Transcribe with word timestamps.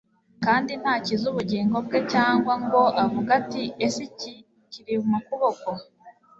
kandi 0.45 0.71
ntakiza 0.81 1.25
ubugingo 1.31 1.77
bwe 1.85 1.99
cyangwa 2.13 2.53
ngo 2.63 2.81
avuge 3.03 3.31
ati 3.39 3.63
ese 3.85 3.99
iki 4.09 4.31
kiri 4.71 4.95
mu 5.09 5.19
kuboko 5.27 5.69